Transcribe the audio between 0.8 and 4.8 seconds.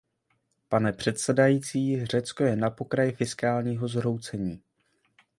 předsedající, Řecko je na pokraji fiskálního zhroucení.